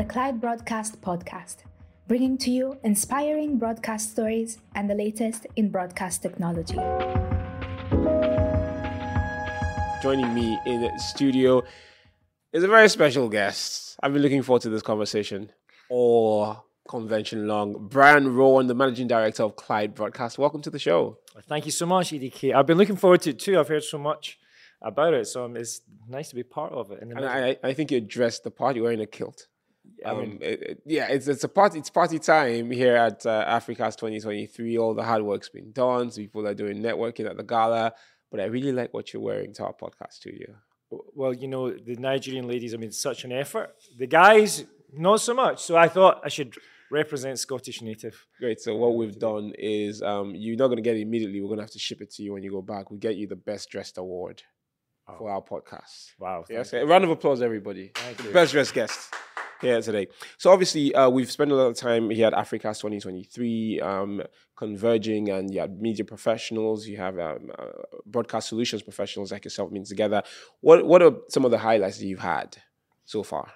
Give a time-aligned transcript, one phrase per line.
[0.00, 1.56] the Clyde Broadcast Podcast,
[2.08, 6.76] bringing to you inspiring broadcast stories and the latest in broadcast technology.
[10.02, 11.62] Joining me in the studio
[12.54, 13.98] is a very special guest.
[14.02, 15.52] I've been looking forward to this conversation
[15.90, 17.86] all convention long.
[17.90, 20.38] Brian Rowan, the managing director of Clyde Broadcast.
[20.38, 21.18] Welcome to the show.
[21.46, 22.54] Thank you so much, EDK.
[22.54, 23.60] I've been looking forward to it too.
[23.60, 24.38] I've heard so much
[24.80, 27.02] about it, so it's nice to be part of it.
[27.02, 28.76] And I, I think you dressed the part.
[28.76, 29.46] You're wearing a kilt.
[30.06, 31.78] I mean, Um, it- it- yeah, it's it's a party.
[31.78, 34.78] It's party time here at uh, Africast 2023.
[34.78, 36.10] All the hard work's been done.
[36.10, 37.94] So people are doing networking at the gala.
[38.30, 40.54] But I really like what you're wearing to our podcast studio.
[41.14, 43.70] well, you know, the Nigerian ladies, I mean, such an effort.
[43.98, 45.62] The guys, not so much.
[45.62, 46.54] So I thought I should
[46.90, 48.26] represent Scottish native.
[48.40, 48.60] Great.
[48.60, 51.40] So what we've done is um, you're not going to get it immediately.
[51.40, 52.90] We're going to have to ship it to you when you go back.
[52.90, 54.42] We'll get you the best dressed award
[55.18, 56.12] for our podcast.
[56.18, 56.44] Wow.
[56.48, 56.72] Yes.
[56.72, 57.90] A round of applause, everybody.
[58.32, 59.12] Best dressed guest
[59.60, 60.08] here today.
[60.38, 64.22] So obviously, uh, we've spent a lot of time here at Africast 2023, um,
[64.56, 67.66] converging, and you have media professionals, you have um, uh,
[68.06, 70.22] broadcast solutions professionals like yourself meeting together.
[70.60, 72.56] What What are some of the highlights that you've had
[73.04, 73.52] so far?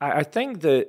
[0.00, 0.88] I, I think that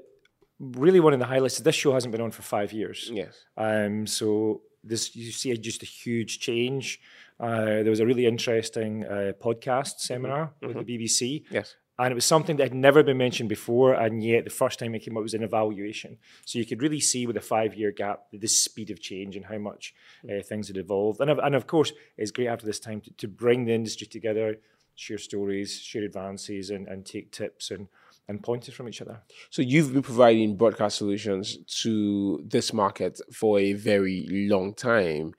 [0.59, 3.09] really one of the highlights is this show hasn't been on for five years.
[3.11, 3.45] Yes.
[3.57, 6.99] Um, so this you see just a huge change.
[7.39, 11.75] Uh, there was a really interesting uh, podcast seminar with the BBC, Yes.
[12.01, 14.95] And it was something that had never been mentioned before, and yet the first time
[14.95, 16.17] it came up was an evaluation.
[16.45, 19.59] So you could really see with a five-year gap the speed of change and how
[19.59, 19.93] much
[20.25, 21.19] uh, things had evolved.
[21.21, 24.07] And of, and of course, it's great after this time to, to bring the industry
[24.07, 24.57] together,
[24.95, 27.87] share stories, share advances, and, and take tips and
[28.27, 29.19] and pointers from each other.
[29.49, 35.33] So you've been providing broadcast solutions to this market for a very long time.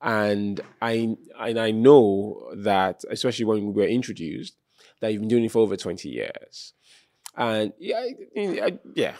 [0.00, 4.54] And I and I know that especially when we were introduced,
[5.00, 6.72] that you've been doing it for over 20 years.
[7.36, 9.14] And yeah, I- yeah.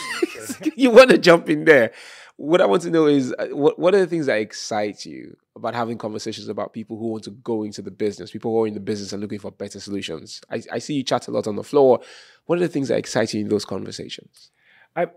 [0.76, 1.92] you want to jump in there.
[2.36, 5.36] What I want to know is uh, what what are the things that excite you
[5.54, 8.66] about having conversations about people who want to go into the business, people who are
[8.66, 10.40] in the business and looking for better solutions?
[10.50, 12.00] I, I see you chat a lot on the floor.
[12.46, 14.52] What are the things that excite you in those conversations?
[14.96, 15.08] I,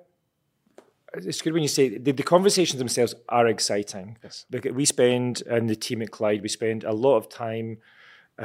[1.13, 4.17] it's good when you say the, the conversations themselves are exciting.
[4.21, 4.45] Yes.
[4.73, 7.77] We spend, and the team at Clyde, we spend a lot of time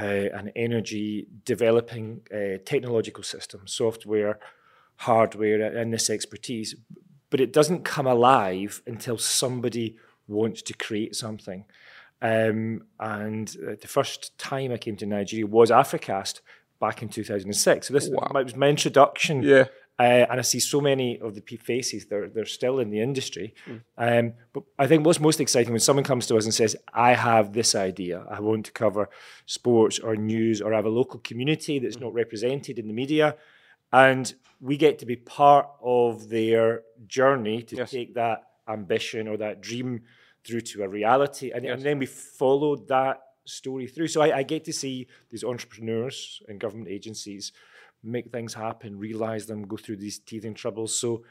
[0.01, 4.39] and energy developing uh, technological systems, software,
[4.97, 6.75] hardware, and this expertise.
[7.31, 11.65] But it doesn't come alive until somebody wants to create something.
[12.21, 16.41] Um, and uh, the first time I came to Nigeria was Africast
[16.81, 17.89] back in 2006.
[17.89, 18.31] So this Wow.
[18.35, 19.65] was my introduction Yeah.
[19.99, 23.55] Uh, and I see so many of the faces they're they're still in the industry.
[23.97, 27.15] Um, but I think what's most exciting when someone comes to us and says, "I
[27.15, 28.25] have this idea.
[28.31, 29.09] I want to cover
[29.47, 33.37] sports or news, or I have a local community that's not represented in the media,"
[33.93, 37.91] and we get to be part of their journey to Yes.
[37.91, 40.03] take that ambition or that dream
[40.45, 44.09] through to a reality, and, and then we followed that story through.
[44.09, 47.53] So I, I get to see these entrepreneurs and government agencies
[48.03, 50.99] make things happen, realize them, go through these teething troubles.
[50.99, 51.25] So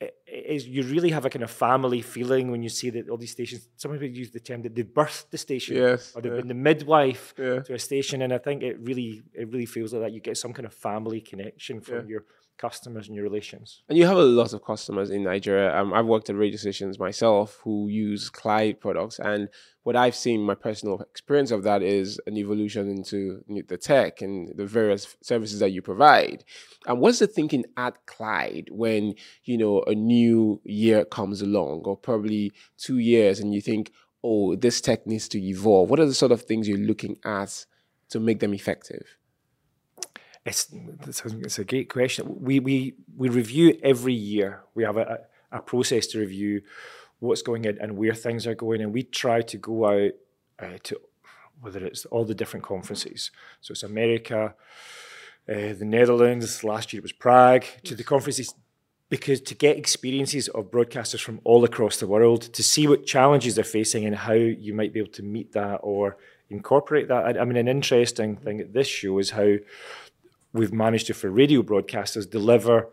[0.00, 3.08] it, it is, you really have a kind of family feeling when you see that
[3.10, 3.68] all these stations.
[3.76, 6.38] Some people use the term that they birthed the station, Yes, or they've yeah.
[6.38, 7.60] been the midwife Yeah.
[7.60, 10.12] to a station, and I think it really, it really feels like that.
[10.12, 12.02] You get some kind of family connection from Yeah.
[12.12, 12.24] your
[12.60, 13.82] customers and your relations.
[13.88, 15.74] And you have a lot of customers in Nigeria.
[15.74, 19.48] Um, I've worked at radio stations myself who use Clyde products, and
[19.82, 24.52] what I've seen, my personal experience of that is an evolution into the tech and
[24.54, 26.44] the various services that you provide.
[26.86, 31.96] And what's the thinking at Clyde when you know a new year comes along, or
[31.96, 33.90] probably two years, and you think,
[34.22, 37.64] "Oh, this tech needs to evolve." What are the sort of things you're looking at
[38.10, 39.19] to make them effective?
[40.44, 40.68] It's
[41.06, 42.42] it's a, great question.
[42.42, 44.62] We we we review every year.
[44.74, 46.62] We have a, a, a process to review
[47.18, 50.12] what's going in and where things are going, and we try to go out
[50.58, 51.00] uh, to
[51.60, 53.30] whether it's all the different conferences.
[53.60, 54.54] So it's America,
[55.46, 56.64] uh, the Netherlands.
[56.64, 57.64] Last year it was Prague.
[57.84, 58.54] To the conferences
[59.10, 63.56] because to get experiences of broadcasters from all across the world to see what challenges
[63.56, 66.16] they're facing and how you might be able to meet that or
[66.48, 67.36] incorporate that.
[67.36, 69.56] I, I mean, an interesting thing at this show is how
[70.52, 72.88] we've managed to, for radio broadcasters, deliver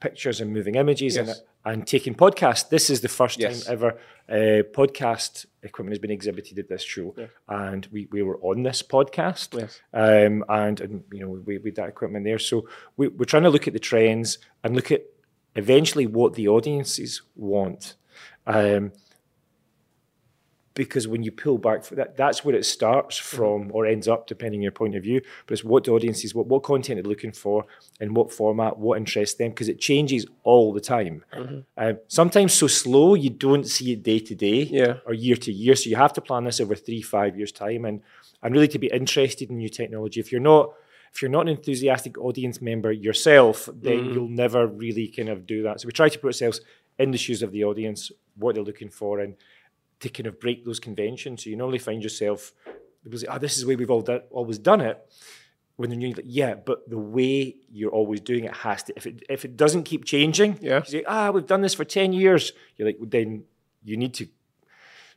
[0.00, 1.28] pictures and moving images Yes.
[1.64, 2.68] and, and taking podcasts.
[2.68, 3.64] This is the first Yes.
[3.64, 3.98] time ever
[4.28, 7.14] uh, podcast equipment has been exhibited at this show,
[7.48, 9.80] and we, we were on this podcast, Yes.
[9.92, 12.38] um, and, and you know we with that equipment there.
[12.38, 12.66] So
[12.96, 15.02] we, we're trying to look at the trends and look at
[15.56, 17.96] eventually what the audiences want.
[18.46, 18.92] Um,
[20.82, 23.36] because when you pull back that, that's where it starts Mm-hmm.
[23.36, 25.20] from or ends up, depending on your point of view.
[25.46, 27.56] But it's what the audiences, what what content they're looking for,
[28.02, 31.16] in what format, what interests them, because it changes all the time.
[31.40, 31.58] Mm-hmm.
[31.82, 34.94] Um, sometimes so slow you don't see it day to day Yeah.
[35.06, 35.74] or year to year.
[35.80, 37.96] So you have to plan this over three, five years time, and
[38.42, 40.18] and really to be interested in new technology.
[40.24, 40.64] If you're not
[41.12, 43.56] if you're not an enthusiastic audience member yourself,
[43.86, 44.12] then Mm-hmm.
[44.12, 45.74] you'll never really kind of do that.
[45.80, 46.58] So we try to put ourselves
[47.02, 48.00] in the shoes of the audience,
[48.42, 49.32] what they're looking for, and
[50.00, 51.44] to kind of break those conventions.
[51.44, 52.52] So you normally find yourself,
[53.04, 54.98] people say, oh, this is the way we've all done, always done it.
[55.76, 59.06] When they're new, like, yeah, but the way you're always doing it has to, if
[59.06, 60.80] it, if it doesn't keep changing, Yeah.
[60.80, 62.52] you say, ah, we've done this for 10 years.
[62.76, 63.44] You're like, well, then
[63.82, 64.26] you need to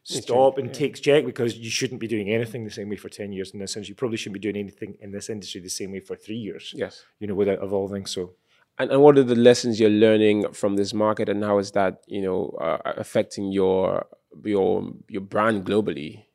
[0.04, 3.32] stop and take check because you shouldn't be doing anything the same way for 10
[3.34, 3.92] years in this industry.
[3.92, 6.74] You probably shouldn't be doing anything in this industry the same way for three years,
[6.76, 7.04] Yes.
[7.20, 8.06] you know, without evolving.
[8.06, 8.34] So,
[8.80, 12.02] And, and what are the lessons you're learning from this market, and how is that
[12.08, 14.06] you know uh, affecting your
[14.44, 16.26] your your brand globally?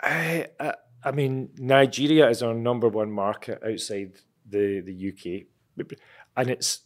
[0.00, 4.12] I, I, I mean, Nigeria is our number one market outside
[4.48, 5.46] the, the UK.
[6.36, 6.80] And it's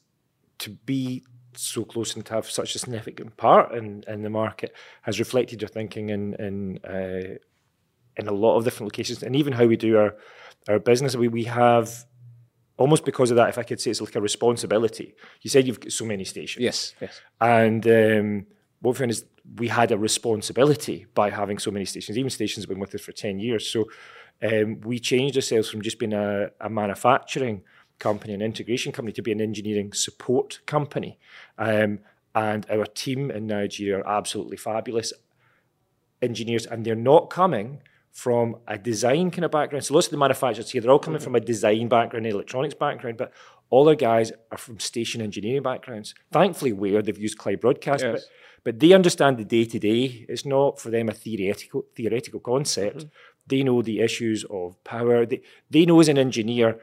[0.58, 1.24] to be
[1.54, 5.60] so close and to have such a significant part in, in the market has reflected
[5.60, 7.36] your thinking in in uh,
[8.16, 10.14] in a lot of different locations and even how we do our
[10.68, 11.16] our business.
[11.16, 12.04] We we have
[12.76, 15.14] almost because of that, if I could say it's like a responsibility.
[15.42, 16.62] You said you've got so many stations.
[16.62, 16.94] Yes.
[17.00, 17.20] Yes.
[17.40, 18.46] And um,
[18.80, 19.24] what we found is
[19.56, 22.16] we had a responsibility by having so many stations.
[22.18, 23.68] Even stations have been with us for 10 years.
[23.68, 23.86] So
[24.42, 27.62] um, we changed ourselves from just being a, a manufacturing
[27.98, 31.18] company, an integration company, to be an engineering support company.
[31.58, 32.00] Um,
[32.34, 35.12] and our team in Nigeria are absolutely fabulous
[36.20, 39.84] engineers, and they're not coming from a design kind of background.
[39.84, 41.24] So lots of the manufacturers here, they're all coming mm-hmm.
[41.24, 43.32] from a design background, an electronics background, but
[43.70, 46.14] all our guys are from station engineering backgrounds.
[46.30, 48.12] Thankfully, where they've used Clyde Broadcast, Yes.
[48.12, 48.22] but,
[48.64, 50.26] but they understand the day to day.
[50.28, 52.98] It's not for them a theoretical theoretical concept.
[52.98, 53.08] Mm-hmm.
[53.46, 55.24] They know the issues of power.
[55.24, 56.78] They, they know as an engineer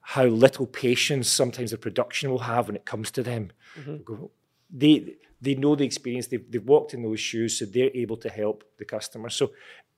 [0.00, 3.50] how little patience sometimes the production will have when it comes to them.
[3.78, 3.96] Mm-hmm.
[4.04, 4.30] Go-
[4.70, 6.28] They they know the experience.
[6.28, 9.28] They've, they've walked in those shoes, so they're able to help the customer.
[9.28, 9.50] So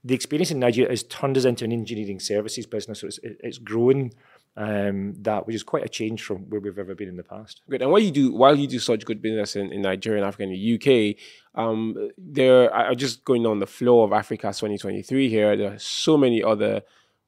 [0.04, 3.00] the experience in Nigeria has turned us into an engineering services business.
[3.00, 4.10] So it's, it- it's grown
[4.56, 7.62] um, that, which is quite a change from where we've ever been in the past.
[7.68, 7.82] Great.
[7.82, 10.44] And what you do while you do such good business in, in Nigeria and Africa
[10.44, 11.16] and the UK,
[11.60, 15.56] um, there I'm just going on the floor of Africast 2023 here.
[15.56, 16.82] There are so many other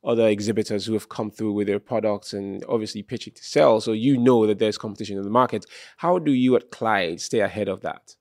[0.04, 3.80] other exhibitors who have come through with their products and obviously pitching to sell.
[3.80, 5.66] So you know that there's competition in the market.
[5.96, 8.14] How do you at Clyde stay ahead of that?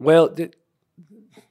[0.00, 0.52] Well, the,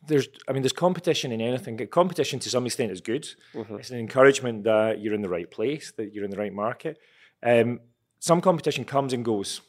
[0.07, 1.77] there's, I mean, there's competition in anything.
[1.89, 3.27] Competition to some extent is good.
[3.53, 6.97] It's an encouragement that you're in the right place, that you're in the right market.
[7.43, 7.79] Um,
[8.19, 9.61] some competition comes and goes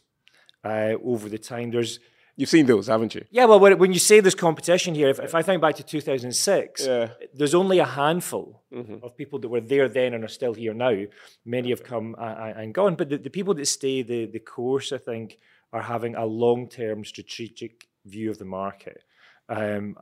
[0.65, 1.71] uh, over the time.
[1.71, 2.01] There's,
[2.37, 3.25] You've seen those, haven't you?
[3.31, 6.87] yeah, well, when, you say there's competition here, if, if I think back to 2006,
[6.87, 7.09] Yeah.
[7.35, 8.63] there's only a handful
[9.03, 11.05] of people that were there then and are still here now.
[11.45, 14.99] Many have come and gone, but the, the people that stay the, the course, I
[14.99, 15.39] think,
[15.73, 19.03] are having a long term strategic view of the market.
[19.49, 19.97] Um,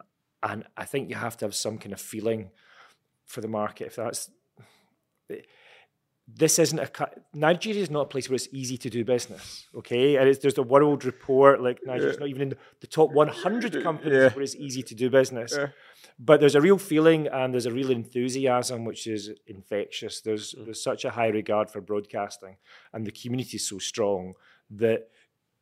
[0.50, 2.50] and I think you have to have some kind of feeling
[3.24, 3.88] for the market.
[3.88, 4.30] If that's
[6.28, 6.90] this isn't a
[7.34, 9.66] Nigeria is not a place where it's easy to do business.
[9.76, 13.82] Okay, and it's, there's a world report like Nigeria's not even in the top 100
[13.82, 14.30] companies Yeah.
[14.34, 15.56] where it's easy to do business.
[16.18, 20.20] But there's a real feeling and there's a real enthusiasm which is infectious.
[20.20, 22.56] There's there's such a high regard for broadcasting,
[22.92, 24.34] and the community is so strong
[24.70, 25.08] that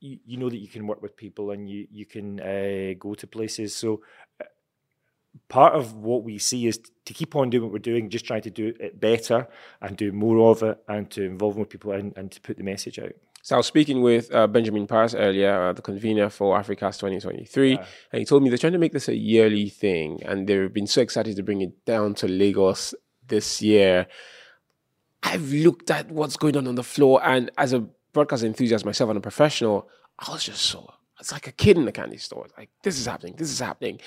[0.01, 3.15] you, you know that you can work with people and you you can uh, go
[3.15, 3.75] to places.
[3.75, 4.03] So
[4.41, 4.45] uh,
[5.49, 8.43] part of what we see is to keep on doing what we're doing, just trying
[8.43, 9.49] to do it better
[9.81, 12.63] and do more of it, and to involve more people and, and to put the
[12.63, 13.13] message out.
[13.43, 17.77] So I was speaking with uh, Benjamin Paris earlier, uh, the convener for Africast 2023,
[17.77, 20.87] and he told me they're trying to make this a yearly thing, and they've been
[20.87, 22.95] so excited to bring it down to Lagos
[23.27, 24.07] this year.
[25.23, 27.81] I've looked at what's going on on the floor, and as a
[28.15, 31.87] broadcast enthusiast myself and a professional, I was just so it's like a kid in
[31.87, 32.47] a candy store.
[32.57, 34.01] Like this is happening, this is happening.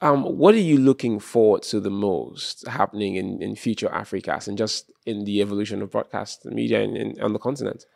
[0.00, 4.58] Um, what are you looking forward to the most happening in, in future Africas and
[4.58, 7.86] just in the evolution of broadcast media in, in, on the continent?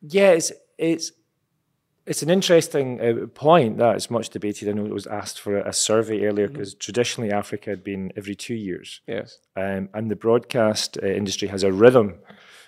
[0.00, 1.12] Yeah, it's it's
[2.06, 4.68] it's an interesting uh, point that is much debated.
[4.68, 8.12] I know it was asked for a, a survey earlier because traditionally Africa had been
[8.16, 9.38] every two years, Yes.
[9.56, 12.14] um, and the broadcast uh, industry has a rhythm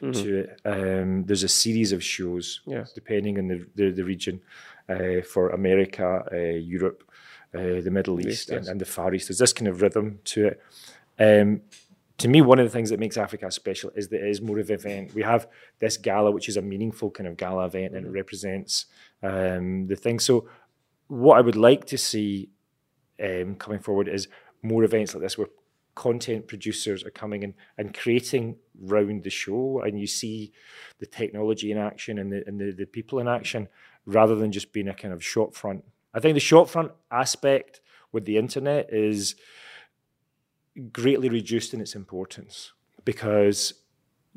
[0.00, 0.60] to it.
[0.66, 2.92] Um, there's a series of shows, Yes.
[2.92, 4.40] depending on the the, the region,
[4.88, 7.02] uh, for America, uh, Europe,
[7.54, 8.68] uh, the Middle East, and, yes.
[8.68, 9.28] and the Far East.
[9.28, 10.60] There's this kind of rhythm to it.
[11.18, 11.62] Um,
[12.18, 14.58] to me, one of the things that makes Africa special is that it is more
[14.58, 15.14] of an event.
[15.14, 15.48] We have
[15.80, 18.86] this gala, which is a meaningful kind of gala event, and it represents
[19.22, 20.18] um, the thing.
[20.18, 20.48] So,
[21.08, 22.48] what I would like to see
[23.22, 24.28] um, coming forward is
[24.62, 25.48] more events like this where
[25.94, 30.52] content producers are coming in and creating round the show and you see
[30.98, 33.66] the technology in action and the, and the, the people in action
[34.04, 35.82] rather than just being a kind of shop front.
[36.16, 37.80] I think the shop front aspect
[38.10, 39.36] with the internet is
[40.90, 42.72] greatly reduced in its importance
[43.04, 43.74] because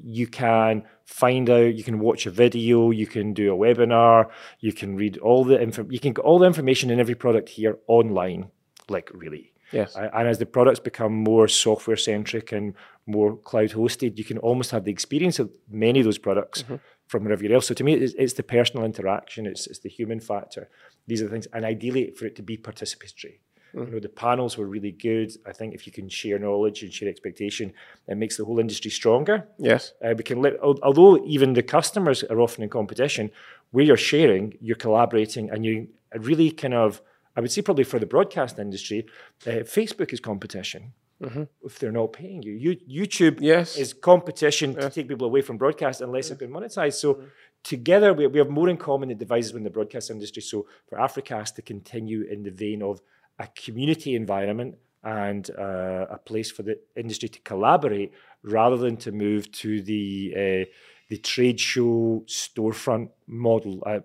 [0.01, 4.71] you can find out you can watch a video you can do a webinar you
[4.71, 7.77] can read all the info you can get all the information in every product here
[7.87, 8.49] online
[8.89, 9.95] like really Yes.
[9.95, 12.73] and as the products become more software centric and
[13.09, 16.63] more cloud hosted you can almost have the experience of many of those products
[17.07, 20.19] from wherever else so to me it's, it's the personal interaction it's, it's the human
[20.19, 20.69] factor
[21.07, 23.39] these are the things and ideally for it to be participatory
[23.73, 25.31] you know, the panels were really good.
[25.45, 27.73] I think if you can share knowledge and share expectation,
[28.07, 29.47] it makes the whole industry stronger.
[29.57, 29.93] Yes.
[30.03, 33.31] Uh, we can let, although even the customers are often in competition,
[33.71, 37.01] where you're sharing, you're collaborating, and you really kind of,
[37.35, 39.05] I would say probably for the broadcast industry,
[39.45, 40.93] uh, Facebook is competition.
[41.21, 43.77] If they're not paying you, you YouTube Yes.
[43.77, 46.93] is competition to take people away from broadcast unless it's been monetized.
[46.93, 47.21] So
[47.63, 50.41] together we, we have more in common than devices in the broadcast industry.
[50.41, 53.01] So for Africast to continue in the vein of
[53.37, 58.11] a community environment and uh, a place for the industry to collaborate
[58.43, 60.65] rather than to move to the uh,
[61.09, 63.81] the trade show storefront model.
[63.85, 63.99] Uh,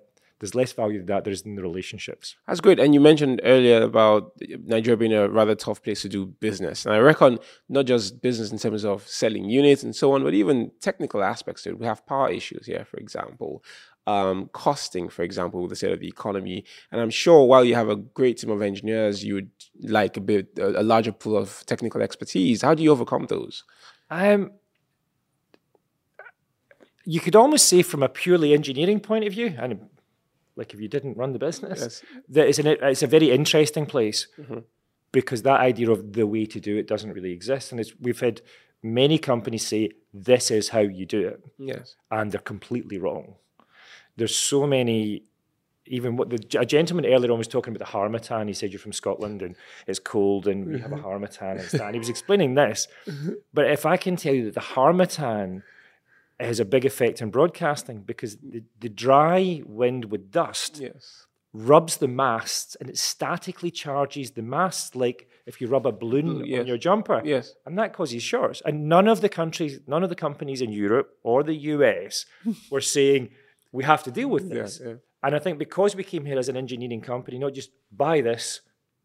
[0.44, 2.36] there's less value to that there is in the relationships.
[2.46, 2.78] That's great.
[2.78, 4.32] And you mentioned earlier about
[4.66, 6.84] Nigeria being a rather tough place to do business.
[6.84, 7.38] And I reckon
[7.70, 11.62] not just business in terms of selling units and so on, but even technical aspects
[11.62, 11.78] to it.
[11.78, 13.64] We have power issues here, for example,
[14.06, 16.66] um, costing, for example, with the state of the economy.
[16.92, 20.20] And I'm sure while you have a great team of engineers, you would like a
[20.20, 22.60] bit a, a larger pool of technical expertise.
[22.60, 23.64] How do you overcome those?
[24.10, 24.50] Um,
[27.06, 29.88] you could almost say, from a purely engineering point of view, and
[30.56, 32.02] like if you didn't run the business, Yes.
[32.28, 34.60] that it's, an, it's a very interesting place mm-hmm.
[35.12, 37.72] because that idea of the way to do it doesn't really exist.
[37.72, 38.40] And it's, we've had
[38.82, 41.96] many companies say, this is how you do it, Yes.
[42.10, 43.34] and they're completely wrong.
[44.16, 45.24] There's so many.
[45.86, 48.48] Even what the a gentleman earlier on was talking about the harmattan.
[48.48, 49.54] He said you're from Scotland and
[49.86, 51.04] it's cold and we have a mm-hmm.
[51.04, 52.88] harmattan and, and he was explaining this.
[53.52, 55.62] But if I can tell you that the harmattan
[56.40, 61.26] has a big effect on broadcasting because the, the dry wind with dust Yes.
[61.52, 66.40] rubs the masts and it statically charges the masts like if you rub a balloon
[66.40, 66.60] mm, yes.
[66.60, 67.22] on your jumper.
[67.24, 67.54] Yes.
[67.64, 68.62] And that causes shorts.
[68.64, 72.26] And none of the countries, none of the companies in Europe or the US
[72.70, 73.30] were saying
[73.72, 74.80] we have to deal with this.
[74.84, 74.94] yeah.
[75.22, 78.60] And I think because we came here as an engineering company, not just buy this,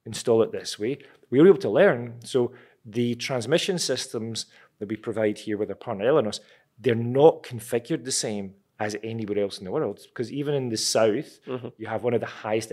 [0.06, 0.98] install it this way,
[1.30, 2.16] we were able to learn.
[2.26, 2.52] So
[2.86, 4.48] the transmission systems
[4.80, 6.40] that we provide here with our partner Elenos,
[6.80, 10.00] they're not configured the same as anywhere else in the world.
[10.10, 11.40] Because even in the south,
[11.78, 12.72] you have one of the highest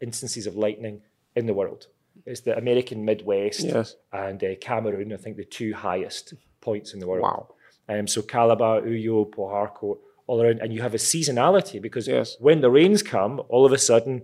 [0.00, 1.00] instances of lightning
[1.34, 1.86] in the world.
[2.26, 3.96] It's the American Midwest Yes.
[4.12, 7.22] and uh, Cameroon, I think the two highest points in the world.
[7.22, 7.54] Wow.
[7.88, 12.36] Um, so Calabar, Uyo, Port Harcourt, all around, and you have a seasonality because Yes.
[12.38, 14.22] when the rains come, all of a sudden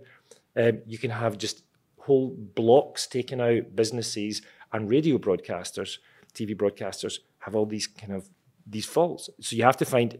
[0.56, 1.62] um, you can have just
[2.00, 3.74] whole blocks taken out.
[3.74, 5.96] Businesses and radio broadcasters,
[6.34, 8.28] TV broadcasters have all these kind of
[8.66, 9.30] these faults.
[9.40, 10.18] So you have to find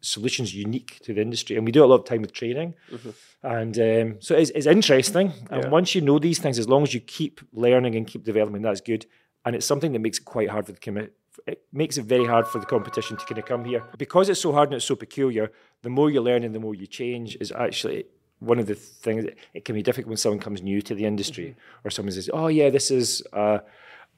[0.00, 2.74] solutions unique to the industry, and we do a lot of time with training,
[3.42, 5.32] and um, so it's, it's interesting.
[5.50, 5.70] And Yeah.
[5.70, 8.80] once you know these things, as long as you keep learning and keep developing, that's
[8.80, 9.06] good.
[9.44, 11.10] And it's something that makes it quite hard for the commi-
[11.46, 14.40] it makes it very hard for the competition to kind of come here because it's
[14.40, 15.52] so hard and it's so peculiar.
[15.82, 18.06] The more you learn and the more you change is actually
[18.40, 19.24] one of the things.
[19.54, 22.48] It can be difficult when someone comes new to the industry or someone says, "Oh
[22.48, 23.58] yeah, this is." Uh,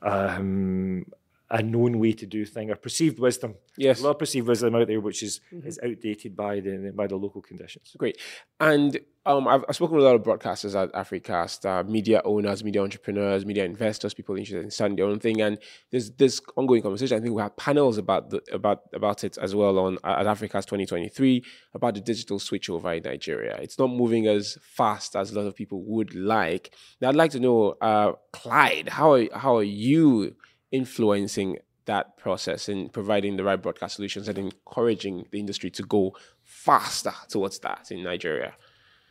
[0.02, 1.04] um,
[1.50, 3.54] a known way to do thing or perceived wisdom.
[3.76, 4.00] Yes.
[4.00, 7.16] A lot of perceived wisdom out there which is is outdated by the by the
[7.16, 7.94] local conditions.
[7.96, 8.18] Great.
[8.60, 12.64] And um, I've, I've spoken with a lot of broadcasters at Africast, uh, media owners,
[12.64, 15.42] media entrepreneurs, media investors, people interested in starting their own thing.
[15.42, 15.58] And
[15.90, 17.18] there's this ongoing conversation.
[17.18, 20.66] I think we have panels about the, about about it as well on at Africast
[20.66, 23.58] 2023 about the digital switchover in Nigeria.
[23.60, 26.74] It's not moving as fast as a lot of people would like.
[27.00, 30.36] Now, I'd like to know, uh, Clyde, how are, how are you
[30.70, 36.14] influencing that process and providing the right broadcast solutions and encouraging the industry to go
[36.44, 38.54] faster towards that in Nigeria?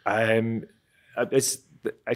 [0.05, 0.63] Um,
[1.15, 1.59] uh, it's
[2.07, 2.15] I,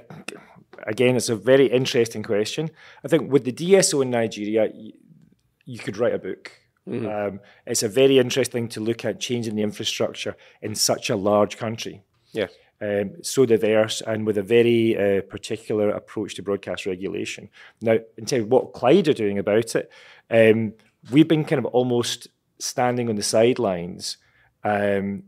[0.88, 2.70] again, it's a very interesting question.
[3.04, 4.94] I think with the DSO in Nigeria, you,
[5.66, 6.52] you could write a book.
[6.88, 11.58] Um, it's a very interesting to look at changing the infrastructure in such a large
[11.58, 12.02] country.
[12.34, 12.52] Yes.
[12.82, 17.50] Um, so diverse and with a very uh, particular approach to broadcast regulation.
[17.82, 19.92] Now, in terms of what Clyde are doing about it,
[20.30, 20.74] um,
[21.12, 22.28] we've been kind of almost
[22.60, 24.18] standing on the sidelines,
[24.64, 25.24] um,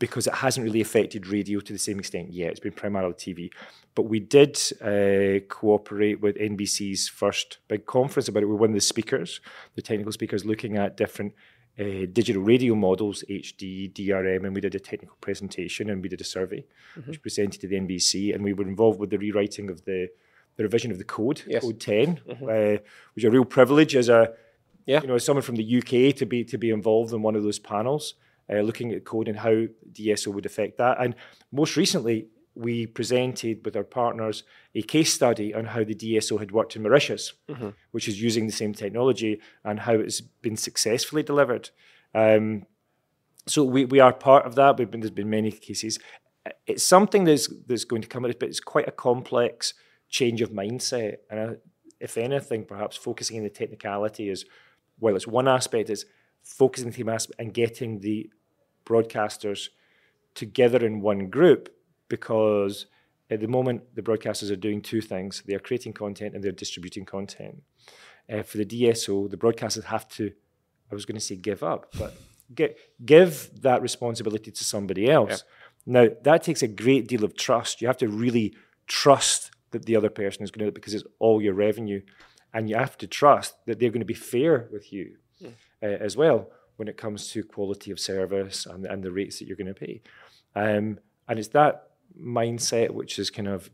[0.00, 2.50] because it hasn't really affected radio to the same extent yet.
[2.50, 3.52] It's been primarily TV.
[3.94, 8.46] But we did uh, cooperate with NBC's first big conference about it.
[8.46, 9.40] We were one of the speakers,
[9.74, 11.34] the technical speakers, looking at different
[11.80, 16.20] uh, digital radio models, HD, DRM, and we did a technical presentation and we did
[16.20, 16.64] a survey,
[16.96, 17.08] mm-hmm.
[17.08, 20.08] which presented to the NBC, and we were involved with the rewriting of the,
[20.56, 21.62] the revision of the code, yes.
[21.62, 22.44] code 10, mm-hmm.
[22.44, 22.82] uh,
[23.14, 24.34] which is a real privilege as a
[24.86, 25.00] yeah.
[25.02, 27.42] you know, as someone from the UK to be to be involved in one of
[27.42, 28.14] those panels,
[28.52, 31.00] uh, looking at code and how DSO would affect that.
[31.00, 31.14] And
[31.52, 34.42] most recently, we presented with our partners
[34.74, 37.70] a case study on how the DSO had worked in Mauritius, mm-hmm.
[37.92, 41.70] which is using the same technology and how it's been successfully delivered.
[42.14, 42.66] Um,
[43.46, 44.76] so we, we are part of that.
[44.76, 45.98] Been, there's been many cases.
[46.66, 49.74] It's something that's that's going to come at it, but it's quite a complex
[50.08, 51.16] change of mindset.
[51.30, 51.54] And uh,
[52.00, 54.44] if anything, perhaps focusing on the technicality is
[54.98, 56.04] well, it's one aspect is
[56.42, 58.30] focusing the team aspect and getting the
[58.84, 59.68] broadcasters
[60.34, 61.68] together in one group
[62.10, 62.86] because
[63.30, 66.52] at the moment the broadcasters are doing two things they are creating content and they're
[66.52, 67.62] distributing content
[68.30, 70.30] uh, for the dso the broadcasters have to
[70.90, 72.14] i was going to say give up but
[72.54, 72.76] get,
[73.06, 75.44] give that responsibility to somebody else
[75.86, 76.02] yeah.
[76.02, 78.54] now that takes a great deal of trust you have to really
[78.86, 82.02] trust that the other person is going to do it because it's all your revenue
[82.52, 85.50] and you have to trust that they're going to be fair with you yeah.
[85.82, 89.46] uh, as well when it comes to quality of service and, and the rates that
[89.46, 90.00] you're going to pay.
[90.56, 90.98] Um,
[91.28, 93.70] and it's that mindset which is kind of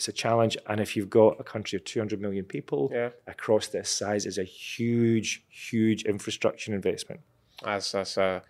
[0.00, 0.56] it's a challenge.
[0.66, 3.10] And if you've got a country of 200 million people yeah.
[3.26, 7.20] across this size, is a huge, huge infrastructure investment.
[7.66, 8.40] As, as uh,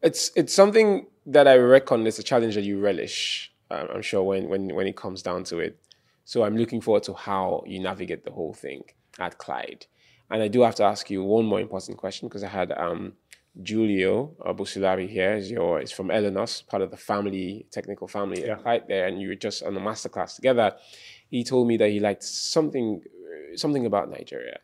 [0.00, 3.52] it's it's something that I reckon is a challenge that you relish.
[3.70, 5.78] Um, I'm sure when when when it comes down to it.
[6.24, 8.84] So I'm looking forward to how you navigate the whole thing
[9.18, 9.84] at Clyde.
[10.30, 13.12] And I do have to ask you one more important question because I had um,
[13.62, 15.34] Julio Busilari here.
[15.36, 18.58] Is your is from Elenos, part of the family technical family yeah.
[18.64, 20.74] at there, and you were just on a masterclass together.
[21.28, 23.02] He told me that he liked something
[23.54, 24.58] something about Nigeria.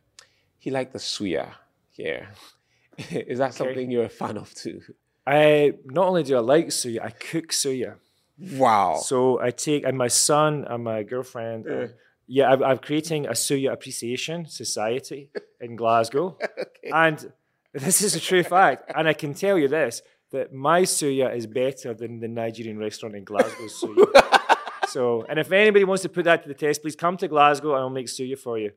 [0.59, 1.55] He liked the suya
[1.91, 2.29] here.
[3.11, 3.57] is that okay.
[3.57, 4.81] something you're a fan of too?
[5.27, 7.97] I not only do I like suya, I cook suya.
[8.39, 9.01] Wow.
[9.03, 11.89] So I take, and my son and my girlfriend, uh,
[12.27, 16.39] yeah, I'm, I'm, creating a Suya Appreciation Society in Glasgow.
[16.43, 16.91] okay.
[16.93, 17.33] And
[17.73, 18.91] this is a true fact.
[18.95, 23.15] And I can tell you this that my Suya is better than the Nigerian restaurant
[23.15, 24.57] in Glasgow's Suya.
[24.89, 27.75] so, and if anybody wants to put that to the test, please come to Glasgow
[27.75, 28.73] and I'll make Suya for you.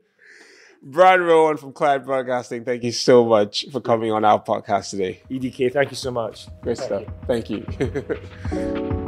[0.83, 5.21] Brian Rowan from Clyde Broadcasting, thank you so much for coming on our podcast today.
[5.31, 6.47] EDK, thank you so much.
[6.61, 7.01] Great thank stuff.
[7.01, 7.13] You.
[7.25, 9.01] Thank you.